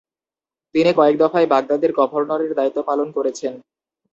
তিনি 0.75 0.91
কয়েক 0.93 1.15
দফায় 1.17 1.47
বাগদাদের 1.47 1.91
গভর্নরের 1.93 2.51
দায়িত্ব 2.55 2.79
পালন 2.83 3.07
করেছেন। 3.11 3.53